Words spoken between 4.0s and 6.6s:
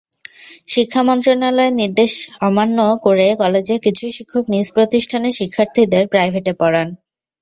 শিক্ষক নিজ প্রতিষ্ঠানের শিক্ষার্থীদের প্রাইভেটে